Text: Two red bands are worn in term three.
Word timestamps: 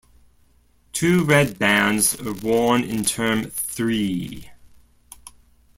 Two 0.93 1.23
red 1.23 1.59
bands 1.59 2.19
are 2.19 2.33
worn 2.33 2.83
in 2.83 3.05
term 3.05 3.51
three. 3.51 4.49